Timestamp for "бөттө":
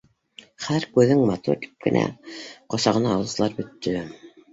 3.61-3.95